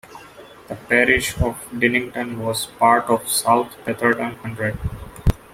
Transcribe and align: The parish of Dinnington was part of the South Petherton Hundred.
The 0.67 0.75
parish 0.75 1.35
of 1.41 1.63
Dinnington 1.71 2.37
was 2.39 2.65
part 2.65 3.03
of 3.11 3.23
the 3.25 3.29
South 3.29 3.71
Petherton 3.85 4.35
Hundred. 4.37 4.75